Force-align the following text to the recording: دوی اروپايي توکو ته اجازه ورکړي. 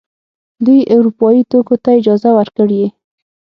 دوی 0.65 0.79
اروپايي 0.95 1.41
توکو 1.51 1.75
ته 1.83 1.89
اجازه 1.99 2.29
ورکړي. 2.37 2.83